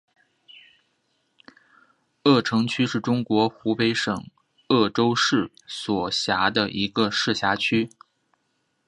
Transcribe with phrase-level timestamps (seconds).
[2.23, 4.27] 鄂城区是中国湖北省
[4.69, 7.87] 鄂州市所辖的一个市辖区。